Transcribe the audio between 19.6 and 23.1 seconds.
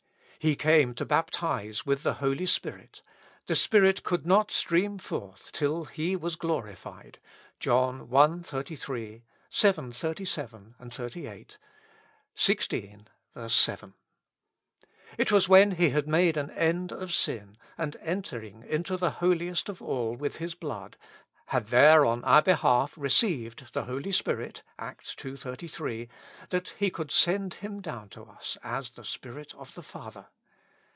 of all with His blood, had there on our behalf